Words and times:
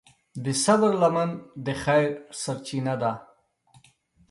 د 0.43 0.45
صبر 0.63 0.91
لمن 1.01 1.29
د 1.65 1.67
خیر 1.83 2.09
سرچینه 2.41 2.93
ده. 3.01 3.13